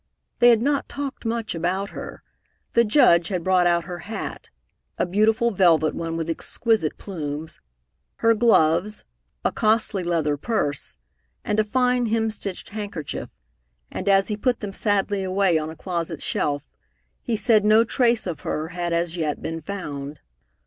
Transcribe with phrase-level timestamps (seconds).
[0.39, 2.23] They had not talked much about her.
[2.73, 4.49] The Judge had brought out her hat
[4.97, 7.59] a beautiful velvet one, with exquisite plumes
[8.15, 9.05] her gloves,
[9.45, 10.97] a costly leather purse,
[11.45, 13.37] and a fine hemstitched handkerchief,
[13.91, 16.73] and as he put them sadly away on a closet shelf,
[17.21, 20.19] he said no trace of her had as yet been found.